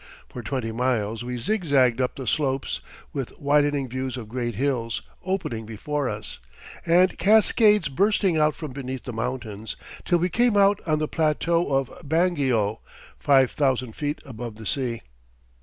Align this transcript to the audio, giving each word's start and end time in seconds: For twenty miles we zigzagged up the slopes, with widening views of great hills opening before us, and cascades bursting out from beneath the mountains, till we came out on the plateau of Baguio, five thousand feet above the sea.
For 0.29 0.41
twenty 0.41 0.71
miles 0.71 1.23
we 1.23 1.37
zigzagged 1.37 2.01
up 2.01 2.15
the 2.15 2.25
slopes, 2.25 2.81
with 3.13 3.39
widening 3.39 3.87
views 3.87 4.17
of 4.17 4.29
great 4.29 4.55
hills 4.55 5.03
opening 5.23 5.63
before 5.67 6.09
us, 6.09 6.39
and 6.87 7.15
cascades 7.19 7.87
bursting 7.87 8.35
out 8.35 8.55
from 8.55 8.71
beneath 8.71 9.03
the 9.03 9.13
mountains, 9.13 9.75
till 10.03 10.17
we 10.17 10.29
came 10.29 10.57
out 10.57 10.79
on 10.87 10.97
the 10.97 11.07
plateau 11.07 11.67
of 11.75 11.89
Baguio, 12.03 12.79
five 13.19 13.51
thousand 13.51 13.95
feet 13.95 14.19
above 14.25 14.55
the 14.55 14.65
sea. 14.65 15.03